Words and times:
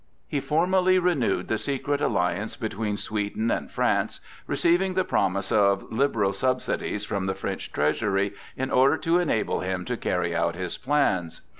He 0.27 0.39
formally 0.39 0.97
renewed 0.97 1.47
the 1.47 1.59
secret 1.59 2.01
alliance 2.01 2.57
between 2.57 2.97
Sweden 2.97 3.51
and 3.51 3.69
France, 3.69 4.19
receiving 4.47 4.95
the 4.95 5.03
promise 5.03 5.51
of 5.51 5.91
liberal 5.91 6.33
subsidies 6.33 7.05
from 7.05 7.27
the 7.27 7.35
French 7.35 7.71
treasury 7.71 8.33
in 8.57 8.71
order 8.71 8.97
to 8.97 9.19
enable 9.19 9.59
him 9.59 9.85
to 9.85 9.95
carry 9.97 10.35
out 10.35 10.55
his 10.55 10.75
plans. 10.75 11.41